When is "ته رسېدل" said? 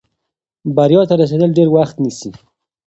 1.09-1.49